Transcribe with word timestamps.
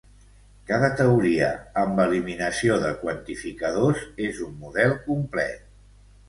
Cada 0.69 0.87
teoria 1.01 1.49
amb 1.81 2.01
eliminació 2.05 2.79
de 2.85 2.89
quantificadors 3.03 4.03
és 4.29 4.41
un 4.49 4.57
model 4.65 4.97
complet. 5.05 5.63